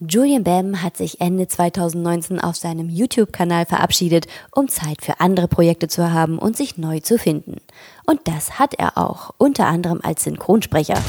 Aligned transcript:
Julian 0.00 0.42
Bam 0.42 0.82
hat 0.82 0.96
sich 0.96 1.20
Ende 1.20 1.46
2019 1.46 2.40
auf 2.40 2.56
seinem 2.56 2.88
YouTube-Kanal 2.88 3.64
verabschiedet, 3.64 4.26
um 4.50 4.66
Zeit 4.66 5.02
für 5.02 5.20
andere 5.20 5.46
Projekte 5.46 5.86
zu 5.86 6.12
haben 6.12 6.40
und 6.40 6.56
sich 6.56 6.76
neu 6.76 6.98
zu 6.98 7.16
finden. 7.16 7.58
Und 8.04 8.22
das 8.24 8.58
hat 8.58 8.74
er 8.74 8.98
auch, 8.98 9.30
unter 9.38 9.66
anderem 9.66 10.00
als 10.02 10.24
Synchronsprecher. 10.24 11.00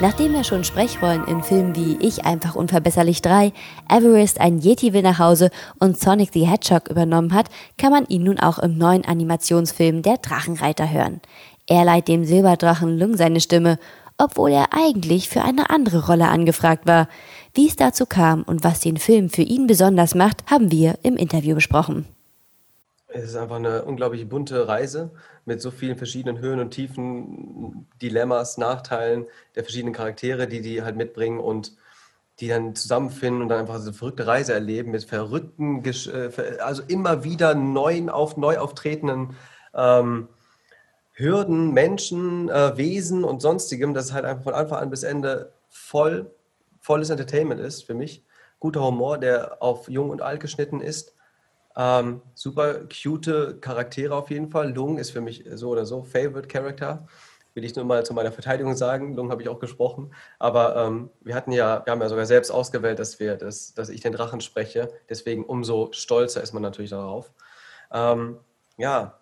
Nachdem 0.00 0.34
er 0.34 0.42
schon 0.42 0.64
Sprechrollen 0.64 1.26
in 1.26 1.42
Filmen 1.42 1.76
wie 1.76 1.98
Ich 2.00 2.24
einfach 2.24 2.54
unverbesserlich 2.54 3.20
3, 3.20 3.52
Everest 3.90 4.40
ein 4.40 4.58
Yeti 4.60 4.94
will 4.94 5.02
nach 5.02 5.18
Hause 5.18 5.50
und 5.80 6.00
Sonic 6.00 6.30
the 6.32 6.48
Hedgehog 6.48 6.88
übernommen 6.88 7.34
hat, 7.34 7.50
kann 7.76 7.92
man 7.92 8.06
ihn 8.06 8.22
nun 8.22 8.40
auch 8.40 8.58
im 8.58 8.78
neuen 8.78 9.04
Animationsfilm 9.04 10.00
Der 10.00 10.16
Drachenreiter 10.16 10.90
hören. 10.90 11.20
Er 11.66 11.84
leiht 11.84 12.08
dem 12.08 12.24
Silberdrachen 12.24 12.98
Lung 12.98 13.18
seine 13.18 13.42
Stimme 13.42 13.78
obwohl 14.20 14.52
er 14.52 14.68
eigentlich 14.72 15.28
für 15.28 15.42
eine 15.42 15.70
andere 15.70 16.06
Rolle 16.06 16.28
angefragt 16.28 16.86
war. 16.86 17.08
Wie 17.54 17.66
es 17.66 17.76
dazu 17.76 18.06
kam 18.06 18.42
und 18.42 18.62
was 18.62 18.80
den 18.80 18.96
Film 18.96 19.30
für 19.30 19.42
ihn 19.42 19.66
besonders 19.66 20.14
macht, 20.14 20.48
haben 20.50 20.70
wir 20.70 20.98
im 21.02 21.16
Interview 21.16 21.54
besprochen. 21.54 22.06
Es 23.08 23.24
ist 23.24 23.36
einfach 23.36 23.56
eine 23.56 23.84
unglaublich 23.84 24.28
bunte 24.28 24.68
Reise 24.68 25.10
mit 25.44 25.60
so 25.60 25.72
vielen 25.72 25.96
verschiedenen 25.96 26.38
Höhen 26.38 26.60
und 26.60 26.70
Tiefen, 26.70 27.88
Dilemmas, 28.00 28.56
Nachteilen 28.56 29.26
der 29.56 29.64
verschiedenen 29.64 29.94
Charaktere, 29.94 30.46
die 30.46 30.60
die 30.60 30.82
halt 30.82 30.96
mitbringen 30.96 31.40
und 31.40 31.72
die 32.38 32.48
dann 32.48 32.74
zusammenfinden 32.74 33.42
und 33.42 33.48
dann 33.48 33.60
einfach 33.60 33.78
so 33.78 33.88
eine 33.88 33.92
verrückte 33.94 34.26
Reise 34.26 34.54
erleben 34.54 34.92
mit 34.92 35.04
verrückten, 35.04 35.82
äh, 35.84 36.30
also 36.60 36.82
immer 36.86 37.24
wieder 37.24 37.54
neuen, 37.54 38.08
auf, 38.10 38.36
neu 38.36 38.58
auftretenden 38.58 39.36
ähm, 39.74 40.28
Hürden, 41.20 41.72
Menschen, 41.72 42.48
äh, 42.48 42.76
Wesen 42.76 43.24
und 43.24 43.42
sonstigem, 43.42 43.94
dass 43.94 44.06
es 44.06 44.12
halt 44.12 44.24
einfach 44.24 44.44
von 44.44 44.54
Anfang 44.54 44.78
an 44.78 44.90
bis 44.90 45.02
Ende 45.02 45.52
voll, 45.68 46.34
volles 46.80 47.10
Entertainment 47.10 47.60
ist 47.60 47.84
für 47.84 47.94
mich. 47.94 48.24
Guter 48.58 48.82
Humor, 48.82 49.18
der 49.18 49.62
auf 49.62 49.88
jung 49.88 50.10
und 50.10 50.22
alt 50.22 50.40
geschnitten 50.40 50.80
ist. 50.80 51.14
Ähm, 51.76 52.22
super 52.34 52.80
cute 52.88 53.60
Charaktere 53.60 54.14
auf 54.14 54.30
jeden 54.30 54.50
Fall. 54.50 54.72
Lung 54.72 54.98
ist 54.98 55.10
für 55.10 55.20
mich 55.20 55.44
so 55.54 55.70
oder 55.70 55.86
so 55.86 56.02
Favorite 56.02 56.48
Character. 56.48 57.06
Will 57.54 57.64
ich 57.64 57.74
nur 57.74 57.84
mal 57.84 58.04
zu 58.04 58.14
meiner 58.14 58.32
Verteidigung 58.32 58.76
sagen. 58.76 59.14
Lung 59.14 59.30
habe 59.30 59.42
ich 59.42 59.48
auch 59.48 59.58
gesprochen. 59.58 60.14
Aber 60.38 60.76
ähm, 60.76 61.10
wir 61.20 61.34
hatten 61.34 61.52
ja, 61.52 61.84
wir 61.84 61.90
haben 61.90 62.00
ja 62.00 62.08
sogar 62.08 62.26
selbst 62.26 62.50
ausgewählt, 62.50 62.98
dass 62.98 63.18
wir, 63.20 63.36
das, 63.36 63.74
dass 63.74 63.88
ich 63.88 64.00
den 64.00 64.12
Drachen 64.12 64.40
spreche. 64.40 64.90
Deswegen 65.08 65.44
umso 65.44 65.90
stolzer 65.92 66.42
ist 66.42 66.52
man 66.52 66.62
natürlich 66.62 66.90
darauf. 66.90 67.32
Ähm, 67.92 68.38
ja, 68.76 69.19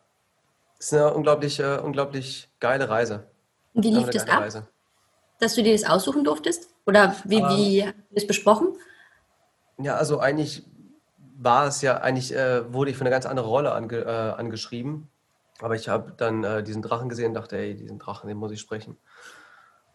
ist 0.78 0.94
eine 0.94 1.12
unglaublich, 1.12 1.58
äh, 1.60 1.78
unglaublich 1.78 2.48
geile 2.60 2.88
Reise. 2.88 3.28
Wie 3.74 3.90
lief 3.90 4.08
das 4.10 4.28
ab? 4.28 4.40
Reise. 4.40 4.68
Dass 5.40 5.54
du 5.54 5.62
dir 5.62 5.72
das 5.72 5.88
aussuchen 5.88 6.24
durftest? 6.24 6.70
Oder 6.86 7.14
wie, 7.24 7.42
um, 7.42 7.48
wie 7.50 7.86
habt 7.86 7.96
ihr 7.96 8.14
das 8.14 8.26
besprochen? 8.26 8.76
Ja, 9.78 9.96
also 9.96 10.18
eigentlich 10.18 10.64
war 11.36 11.66
es 11.66 11.82
ja, 11.82 11.98
eigentlich 11.98 12.34
äh, 12.34 12.72
wurde 12.72 12.90
ich 12.90 12.96
für 12.96 13.02
eine 13.02 13.10
ganz 13.10 13.26
andere 13.26 13.46
Rolle 13.46 13.72
ange, 13.72 13.98
äh, 13.98 14.08
angeschrieben. 14.08 15.08
Aber 15.60 15.74
ich 15.74 15.88
habe 15.88 16.12
dann 16.16 16.44
äh, 16.44 16.62
diesen 16.62 16.82
Drachen 16.82 17.08
gesehen 17.08 17.28
und 17.28 17.34
dachte, 17.34 17.56
ey, 17.56 17.74
diesen 17.74 17.98
Drachen, 17.98 18.28
den 18.28 18.36
muss 18.36 18.52
ich 18.52 18.60
sprechen. 18.60 18.96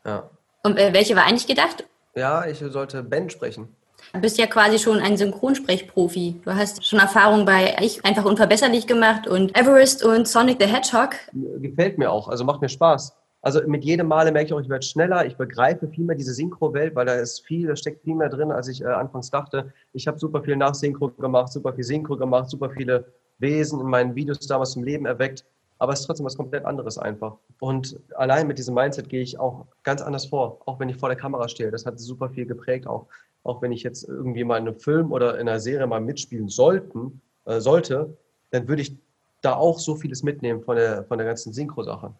Ja. 0.05 0.29
Und 0.63 0.77
äh, 0.77 0.93
welche 0.93 1.15
war 1.15 1.25
eigentlich 1.25 1.47
gedacht? 1.47 1.85
Ja, 2.15 2.45
ich 2.45 2.59
sollte 2.59 3.03
Ben 3.03 3.29
sprechen. 3.29 3.75
Du 4.13 4.19
bist 4.19 4.37
ja 4.37 4.47
quasi 4.47 4.77
schon 4.77 4.99
ein 4.99 5.17
Synchronsprechprofi. 5.17 6.41
Du 6.43 6.53
hast 6.53 6.85
schon 6.85 6.99
Erfahrung 6.99 7.45
bei 7.45 7.75
Ich 7.81 8.03
einfach 8.05 8.25
unverbesserlich 8.25 8.87
gemacht 8.87 9.27
und 9.27 9.57
Everest 9.57 10.03
und 10.03 10.27
Sonic 10.27 10.57
the 10.59 10.67
Hedgehog. 10.67 11.15
Gefällt 11.61 11.97
mir 11.97 12.11
auch, 12.11 12.27
also 12.27 12.43
macht 12.43 12.61
mir 12.61 12.69
Spaß. 12.69 13.15
Also 13.41 13.61
mit 13.67 13.83
jedem 13.83 14.07
Male 14.07 14.31
merke 14.31 14.47
ich 14.47 14.53
auch, 14.53 14.61
ich 14.61 14.69
werde 14.69 14.85
schneller, 14.85 15.25
ich 15.25 15.35
begreife 15.35 15.89
viel 15.89 16.05
mehr 16.05 16.15
diese 16.15 16.33
Synchro-Welt, 16.33 16.95
weil 16.95 17.05
da 17.05 17.15
ist 17.15 17.45
viel, 17.45 17.67
da 17.67 17.75
steckt 17.75 18.03
viel 18.03 18.15
mehr 18.15 18.29
drin, 18.29 18.51
als 18.51 18.69
ich 18.69 18.81
äh, 18.81 18.85
anfangs 18.85 19.31
dachte. 19.31 19.73
Ich 19.91 20.07
habe 20.07 20.17
super 20.17 20.41
viel 20.41 20.55
Nachsynchro 20.55 21.09
gemacht, 21.09 21.51
super 21.51 21.73
viel 21.73 21.83
Synchro 21.83 22.15
gemacht, 22.15 22.49
super 22.49 22.69
viele 22.69 23.05
Wesen 23.39 23.81
in 23.81 23.87
meinen 23.87 24.15
Videos 24.15 24.39
damals 24.47 24.71
zum 24.71 24.85
Leben 24.85 25.05
erweckt. 25.05 25.43
Aber 25.77 25.91
es 25.91 25.99
ist 25.99 26.05
trotzdem 26.05 26.25
was 26.25 26.37
komplett 26.37 26.63
anderes 26.63 26.97
einfach. 26.97 27.35
Und 27.59 27.99
allein 28.15 28.47
mit 28.47 28.57
diesem 28.57 28.75
Mindset 28.75 29.09
gehe 29.09 29.21
ich 29.21 29.37
auch 29.37 29.65
ganz 29.83 30.01
anders 30.01 30.27
vor, 30.27 30.61
auch 30.65 30.79
wenn 30.79 30.87
ich 30.87 30.95
vor 30.95 31.09
der 31.09 31.17
Kamera 31.17 31.49
stehe. 31.49 31.69
Das 31.69 31.85
hat 31.85 31.99
super 31.99 32.29
viel 32.29 32.45
geprägt 32.45 32.87
auch 32.87 33.07
auch 33.43 33.61
wenn 33.61 33.71
ich 33.71 33.83
jetzt 33.83 34.07
irgendwie 34.07 34.43
mal 34.43 34.57
in 34.57 34.67
einem 34.67 34.79
Film 34.79 35.11
oder 35.11 35.39
in 35.39 35.47
einer 35.47 35.59
Serie 35.59 35.85
mal 35.87 36.01
mitspielen 36.01 36.47
sollten, 36.47 37.21
äh, 37.45 37.59
sollte, 37.59 38.17
dann 38.51 38.67
würde 38.67 38.81
ich 38.81 38.95
da 39.41 39.55
auch 39.55 39.79
so 39.79 39.95
vieles 39.95 40.23
mitnehmen 40.23 40.63
von 40.63 40.77
der, 40.77 41.03
von 41.03 41.17
der 41.17 41.27
ganzen 41.27 41.53
Synchro-Sache. 41.53 42.13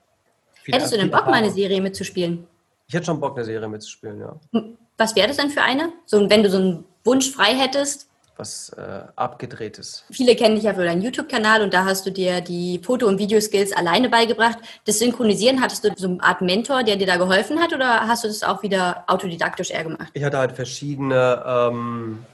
Hättest 0.66 0.94
du 0.94 0.98
denn 0.98 1.10
Bock, 1.12 1.26
mal 1.26 1.34
eine 1.34 1.52
Serie 1.52 1.82
mitzuspielen? 1.82 2.48
Ich 2.88 2.94
hätte 2.94 3.06
schon 3.06 3.20
Bock, 3.20 3.36
eine 3.36 3.46
Serie 3.46 3.68
mitzuspielen, 3.68 4.20
ja. 4.20 4.36
Hm, 4.52 4.78
was 4.98 5.16
wäre 5.16 5.28
das 5.28 5.38
denn 5.38 5.50
für 5.50 5.62
eine? 5.62 5.94
So, 6.06 6.30
wenn 6.30 6.44
du 6.44 6.50
so 6.50 6.58
einen 6.58 6.86
Wunsch 7.04 7.32
frei 7.32 7.56
hättest? 7.56 8.10
Was 8.38 8.70
äh, 8.70 9.04
abgedrehtes. 9.16 10.06
Viele 10.12 10.36
kennen 10.36 10.56
dich 10.56 10.64
ja 10.64 10.74
für 10.74 10.84
deinen 10.84 11.02
YouTube-Kanal 11.02 11.62
und 11.62 11.74
da 11.74 11.86
hast 11.86 12.06
du 12.06 12.12
dir 12.12 12.42
die 12.42 12.80
Foto- 12.84 13.08
und 13.08 13.20
Videoskills 13.20 13.74
alleine 13.74 14.10
beigebracht. 14.10 14.58
Das 14.86 15.00
Synchronisieren, 15.00 15.62
hattest 15.62 15.84
du 15.84 15.92
so 15.96 16.08
eine 16.08 16.24
Art 16.24 16.42
Mentor, 16.42 16.84
der 16.84 16.96
dir 16.96 17.08
da 17.08 17.18
geholfen 17.18 17.60
hat 17.60 17.74
oder 17.74 18.08
hast 18.08 18.24
du 18.24 18.28
das 18.28 18.44
auch 18.44 18.64
wieder 18.64 19.04
autodidaktisch 19.08 19.72
eher 19.72 19.84
gemacht? 19.84 20.10
Ich 20.14 20.24
hatte 20.24 20.38
halt 20.38 20.54
verschiedene 20.54 21.44
ähm, 21.46 22.26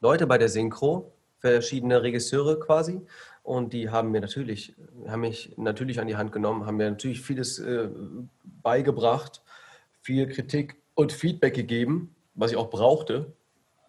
Leute 0.00 0.26
bei 0.26 0.38
der 0.38 0.48
Synchro, 0.48 1.12
verschiedene 1.40 2.02
Regisseure 2.02 2.58
quasi. 2.58 3.00
Und 3.42 3.72
die 3.72 3.88
haben 3.88 4.10
mir 4.10 4.20
natürlich, 4.20 4.74
haben 5.06 5.20
mich 5.20 5.54
natürlich 5.56 6.00
an 6.00 6.06
die 6.06 6.16
Hand 6.16 6.32
genommen, 6.32 6.66
haben 6.66 6.76
mir 6.76 6.90
natürlich 6.90 7.22
vieles 7.22 7.58
äh, 7.58 7.88
beigebracht, 8.62 9.42
viel 10.02 10.26
Kritik 10.28 10.76
und 10.94 11.12
Feedback 11.12 11.54
gegeben, 11.54 12.14
was 12.34 12.50
ich 12.50 12.56
auch 12.56 12.70
brauchte. 12.70 13.32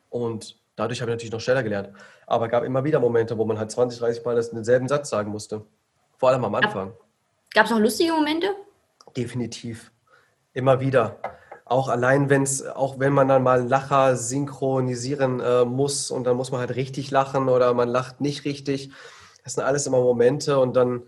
Und 0.09 0.58
Dadurch 0.79 1.01
habe 1.01 1.11
ich 1.11 1.15
natürlich 1.15 1.33
noch 1.33 1.41
schneller 1.41 1.61
gelernt. 1.61 1.89
Aber 2.25 2.45
es 2.45 2.51
gab 2.51 2.63
immer 2.63 2.85
wieder 2.85 3.01
Momente, 3.01 3.37
wo 3.37 3.43
man 3.43 3.59
halt 3.59 3.69
20, 3.69 3.99
30 3.99 4.23
Mal 4.23 4.35
denselben 4.35 4.87
Satz 4.87 5.09
sagen 5.09 5.29
musste. 5.29 5.65
Vor 6.17 6.29
allem 6.29 6.45
am 6.45 6.55
Anfang. 6.55 6.93
Gab 7.53 7.65
es 7.65 7.71
noch 7.71 7.79
lustige 7.79 8.13
Momente? 8.13 8.47
Definitiv. 9.17 9.91
Immer 10.53 10.79
wieder. 10.79 11.17
Auch 11.65 11.89
allein, 11.89 12.29
wenn's, 12.29 12.65
auch 12.65 12.97
wenn 12.97 13.11
man 13.11 13.27
dann 13.27 13.43
mal 13.43 13.67
Lacher 13.67 14.15
synchronisieren 14.15 15.41
äh, 15.41 15.65
muss 15.65 16.11
und 16.11 16.23
dann 16.23 16.37
muss 16.37 16.51
man 16.51 16.61
halt 16.61 16.73
richtig 16.77 17.11
lachen 17.11 17.49
oder 17.49 17.73
man 17.73 17.89
lacht 17.89 18.21
nicht 18.21 18.45
richtig. 18.45 18.91
Das 19.43 19.55
sind 19.55 19.65
alles 19.65 19.85
immer 19.85 19.99
Momente 19.99 20.59
und 20.59 20.77
dann 20.77 21.01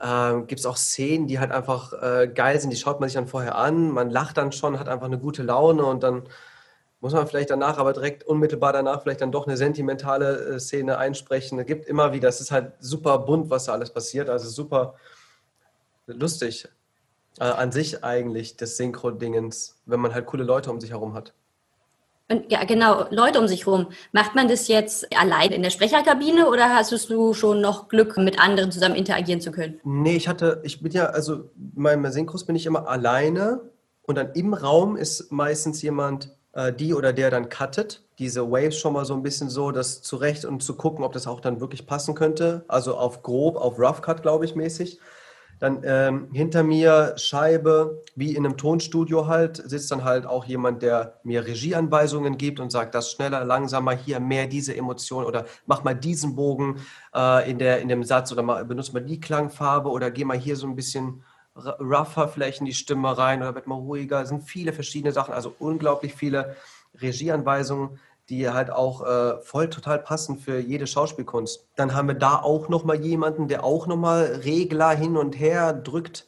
äh, 0.00 0.40
gibt 0.48 0.58
es 0.58 0.66
auch 0.66 0.76
Szenen, 0.76 1.28
die 1.28 1.38
halt 1.38 1.52
einfach 1.52 1.92
äh, 1.92 2.26
geil 2.26 2.58
sind. 2.58 2.70
Die 2.70 2.76
schaut 2.76 2.98
man 2.98 3.08
sich 3.08 3.14
dann 3.14 3.28
vorher 3.28 3.54
an, 3.54 3.88
man 3.92 4.10
lacht 4.10 4.36
dann 4.36 4.50
schon, 4.50 4.80
hat 4.80 4.88
einfach 4.88 5.06
eine 5.06 5.18
gute 5.20 5.44
Laune 5.44 5.84
und 5.84 6.02
dann 6.02 6.24
muss 7.00 7.12
man 7.12 7.26
vielleicht 7.26 7.50
danach 7.50 7.78
aber 7.78 7.92
direkt 7.92 8.24
unmittelbar 8.24 8.72
danach 8.72 9.02
vielleicht 9.02 9.20
dann 9.20 9.32
doch 9.32 9.46
eine 9.46 9.56
sentimentale 9.56 10.54
äh, 10.54 10.60
Szene 10.60 10.98
einsprechen. 10.98 11.58
Es 11.58 11.66
gibt 11.66 11.86
immer 11.86 12.12
wieder, 12.12 12.28
es 12.28 12.40
ist 12.40 12.50
halt 12.50 12.72
super 12.80 13.18
bunt, 13.18 13.50
was 13.50 13.64
da 13.64 13.72
alles 13.72 13.90
passiert, 13.90 14.28
also 14.28 14.48
super 14.48 14.94
lustig 16.06 16.68
äh, 17.38 17.44
an 17.44 17.72
sich 17.72 18.02
eigentlich 18.02 18.56
des 18.56 18.76
Synchro-Dingens, 18.76 19.80
wenn 19.86 20.00
man 20.00 20.14
halt 20.14 20.26
coole 20.26 20.44
Leute 20.44 20.70
um 20.70 20.80
sich 20.80 20.90
herum 20.90 21.14
hat. 21.14 21.34
Und 22.28 22.50
ja, 22.50 22.64
genau, 22.64 23.06
Leute 23.10 23.38
um 23.38 23.46
sich 23.46 23.66
herum. 23.66 23.86
Macht 24.10 24.34
man 24.34 24.48
das 24.48 24.66
jetzt 24.66 25.06
allein 25.16 25.52
in 25.52 25.62
der 25.62 25.70
Sprecherkabine 25.70 26.48
oder 26.48 26.74
hast 26.74 26.90
du 26.90 27.34
schon 27.34 27.60
noch 27.60 27.88
Glück, 27.88 28.16
mit 28.16 28.40
anderen 28.40 28.72
zusammen 28.72 28.96
interagieren 28.96 29.40
zu 29.40 29.52
können? 29.52 29.80
Nee, 29.84 30.16
ich 30.16 30.26
hatte, 30.26 30.60
ich 30.64 30.82
bin 30.82 30.90
ja, 30.90 31.06
also 31.06 31.50
beim 31.54 32.04
Synchros 32.10 32.44
bin 32.44 32.56
ich 32.56 32.66
immer 32.66 32.88
alleine 32.88 33.60
und 34.02 34.16
dann 34.16 34.32
im 34.32 34.54
Raum 34.54 34.96
ist 34.96 35.30
meistens 35.30 35.82
jemand, 35.82 36.35
äh, 36.56 36.72
die 36.72 36.94
oder 36.94 37.12
der 37.12 37.30
dann 37.30 37.48
cuttet. 37.48 38.02
Diese 38.18 38.50
Waves 38.50 38.78
schon 38.78 38.94
mal 38.94 39.04
so 39.04 39.14
ein 39.14 39.22
bisschen 39.22 39.50
so, 39.50 39.70
das 39.70 40.02
zurecht 40.02 40.44
und 40.44 40.62
zu 40.62 40.74
gucken, 40.74 41.04
ob 41.04 41.12
das 41.12 41.26
auch 41.26 41.40
dann 41.40 41.60
wirklich 41.60 41.86
passen 41.86 42.14
könnte. 42.14 42.64
Also 42.66 42.96
auf 42.96 43.22
grob, 43.22 43.56
auf 43.56 43.78
Rough 43.78 44.00
Cut, 44.00 44.22
glaube 44.22 44.46
ich, 44.46 44.56
mäßig. 44.56 44.98
Dann 45.58 45.82
ähm, 45.84 46.28
hinter 46.32 46.62
mir 46.62 47.14
Scheibe, 47.16 48.02
wie 48.14 48.34
in 48.34 48.44
einem 48.44 48.58
Tonstudio 48.58 49.26
halt, 49.26 49.56
sitzt 49.56 49.90
dann 49.90 50.04
halt 50.04 50.26
auch 50.26 50.44
jemand, 50.44 50.82
der 50.82 51.18
mir 51.24 51.46
Regieanweisungen 51.46 52.36
gibt 52.36 52.60
und 52.60 52.70
sagt, 52.70 52.94
das 52.94 53.10
schneller, 53.10 53.42
langsamer, 53.44 53.92
hier 53.92 54.20
mehr 54.20 54.46
diese 54.46 54.76
Emotion 54.76 55.24
oder 55.24 55.46
mach 55.64 55.82
mal 55.82 55.94
diesen 55.94 56.36
Bogen 56.36 56.76
äh, 57.14 57.50
in, 57.50 57.58
der, 57.58 57.80
in 57.80 57.88
dem 57.88 58.04
Satz 58.04 58.32
oder 58.32 58.42
mal, 58.42 58.66
benutzt 58.66 58.92
mal 58.92 59.00
die 59.00 59.20
Klangfarbe 59.20 59.88
oder 59.88 60.10
geh 60.10 60.24
mal 60.24 60.36
hier 60.36 60.56
so 60.56 60.66
ein 60.66 60.76
bisschen 60.76 61.22
rougher 61.56 62.28
vielleicht 62.28 62.60
in 62.60 62.66
die 62.66 62.74
Stimme 62.74 63.16
rein 63.16 63.42
oder 63.42 63.54
wird 63.54 63.66
mal 63.66 63.76
ruhiger. 63.76 64.22
Es 64.22 64.28
sind 64.28 64.42
viele 64.42 64.72
verschiedene 64.72 65.12
Sachen, 65.12 65.34
also 65.34 65.54
unglaublich 65.58 66.14
viele 66.14 66.56
Regieanweisungen, 67.00 67.98
die 68.28 68.48
halt 68.50 68.70
auch 68.70 69.06
äh, 69.06 69.40
voll 69.42 69.70
total 69.70 69.98
passen 70.00 70.38
für 70.38 70.58
jede 70.58 70.86
Schauspielkunst. 70.86 71.66
Dann 71.76 71.94
haben 71.94 72.08
wir 72.08 72.14
da 72.14 72.36
auch 72.36 72.68
nochmal 72.68 73.00
jemanden, 73.00 73.48
der 73.48 73.64
auch 73.64 73.86
nochmal 73.86 74.40
Regler 74.44 74.90
hin 74.90 75.16
und 75.16 75.38
her 75.38 75.72
drückt 75.72 76.26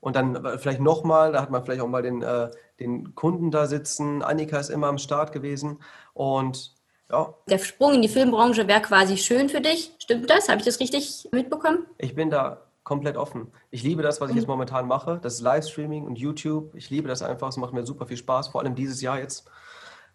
und 0.00 0.16
dann 0.16 0.44
äh, 0.44 0.58
vielleicht 0.58 0.80
nochmal, 0.80 1.32
da 1.32 1.42
hat 1.42 1.50
man 1.50 1.64
vielleicht 1.64 1.80
auch 1.80 1.88
mal 1.88 2.02
den, 2.02 2.22
äh, 2.22 2.50
den 2.78 3.14
Kunden 3.14 3.50
da 3.50 3.66
sitzen. 3.66 4.22
Annika 4.22 4.58
ist 4.58 4.70
immer 4.70 4.86
am 4.86 4.98
Start 4.98 5.32
gewesen 5.32 5.80
und 6.14 6.74
ja. 7.10 7.34
Der 7.48 7.58
Sprung 7.58 7.94
in 7.94 8.02
die 8.02 8.08
Filmbranche 8.08 8.68
wäre 8.68 8.82
quasi 8.82 9.16
schön 9.16 9.48
für 9.48 9.60
dich. 9.60 9.92
Stimmt 9.98 10.30
das? 10.30 10.48
Habe 10.48 10.60
ich 10.60 10.64
das 10.64 10.78
richtig 10.78 11.28
mitbekommen? 11.32 11.84
Ich 11.98 12.14
bin 12.14 12.30
da 12.30 12.69
komplett 12.84 13.16
offen. 13.16 13.52
Ich 13.70 13.82
liebe 13.82 14.02
das, 14.02 14.20
was 14.20 14.30
ich 14.30 14.36
jetzt 14.36 14.48
momentan 14.48 14.86
mache. 14.88 15.18
Das 15.22 15.34
ist 15.34 15.40
Livestreaming 15.42 16.04
und 16.04 16.18
YouTube. 16.18 16.74
Ich 16.74 16.90
liebe 16.90 17.08
das 17.08 17.22
einfach. 17.22 17.48
Es 17.48 17.56
macht 17.56 17.72
mir 17.72 17.84
super 17.86 18.06
viel 18.06 18.16
Spaß, 18.16 18.48
vor 18.48 18.62
allem 18.62 18.74
dieses 18.74 19.00
Jahr 19.00 19.18
jetzt. 19.18 19.48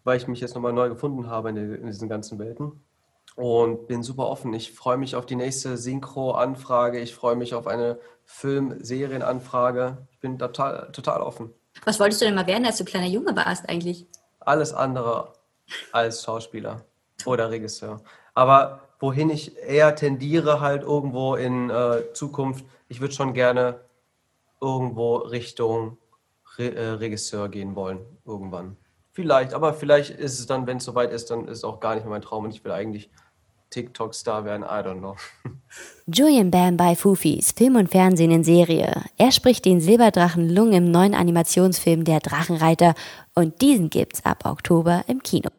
weil 0.04 0.16
ich 0.18 0.28
mich 0.28 0.40
jetzt 0.40 0.54
nochmal 0.54 0.72
neu 0.72 0.88
gefunden 0.88 1.26
habe 1.28 1.50
in, 1.50 1.56
in 1.56 1.86
diesen 1.86 2.08
ganzen 2.08 2.38
Welten 2.38 2.80
und 3.34 3.88
bin 3.88 4.02
super 4.04 4.26
offen. 4.28 4.54
Ich 4.54 4.72
freue 4.72 4.96
mich 4.96 5.16
auf 5.16 5.26
die 5.26 5.36
nächste 5.36 5.76
Synchro-Anfrage. 5.76 7.00
Ich 7.00 7.14
freue 7.14 7.34
mich 7.36 7.54
auf 7.54 7.66
eine 7.66 7.98
Film-Serien-Anfrage. 8.24 10.06
Ich 10.12 10.20
bin 10.20 10.38
total, 10.38 10.90
total 10.92 11.20
offen. 11.22 11.52
Was 11.84 12.00
wolltest 12.00 12.20
du 12.20 12.24
denn 12.26 12.34
mal 12.36 12.46
werden, 12.46 12.64
als 12.64 12.78
du 12.78 12.84
kleiner 12.84 13.06
Junge 13.06 13.34
warst 13.36 13.68
eigentlich? 13.68 14.06
Alles 14.40 14.72
andere 14.72 15.32
als 15.92 16.22
Schauspieler 16.22 16.84
oder 17.24 17.50
Regisseur. 17.50 18.00
Aber 18.34 18.85
wohin 18.98 19.30
ich 19.30 19.56
eher 19.58 19.94
tendiere, 19.94 20.60
halt 20.60 20.82
irgendwo 20.82 21.34
in 21.34 21.70
äh, 21.70 22.12
Zukunft, 22.12 22.64
ich 22.88 23.00
würde 23.00 23.14
schon 23.14 23.34
gerne 23.34 23.80
irgendwo 24.60 25.16
Richtung 25.16 25.98
Re 26.58 26.74
äh, 26.74 26.88
Regisseur 26.92 27.48
gehen 27.48 27.76
wollen, 27.76 28.00
irgendwann. 28.24 28.76
Vielleicht, 29.12 29.54
aber 29.54 29.74
vielleicht 29.74 30.10
ist 30.10 30.38
es 30.38 30.46
dann, 30.46 30.66
wenn 30.66 30.78
es 30.78 30.84
soweit 30.84 31.12
ist, 31.12 31.30
dann 31.30 31.48
ist 31.48 31.58
es 31.58 31.64
auch 31.64 31.80
gar 31.80 31.94
nicht 31.94 32.04
mehr 32.04 32.10
mein 32.10 32.22
Traum 32.22 32.44
und 32.44 32.50
ich 32.50 32.64
will 32.64 32.72
eigentlich 32.72 33.10
TikTok-Star 33.70 34.44
werden, 34.44 34.62
I 34.62 34.86
don't 34.86 34.98
know. 34.98 35.16
Julian 36.06 36.50
Bam 36.50 36.76
bei 36.76 36.94
Fufis, 36.94 37.52
Film 37.52 37.76
und 37.76 37.90
Fernsehen 37.90 38.30
in 38.30 38.44
Serie. 38.44 39.02
Er 39.18 39.32
spricht 39.32 39.64
den 39.64 39.80
Silberdrachen 39.80 40.48
Lung 40.48 40.72
im 40.72 40.90
neuen 40.90 41.14
Animationsfilm 41.14 42.04
Der 42.04 42.20
Drachenreiter 42.20 42.94
und 43.34 43.60
diesen 43.60 43.90
gibt's 43.90 44.24
ab 44.24 44.44
Oktober 44.44 45.04
im 45.08 45.22
Kino. 45.22 45.50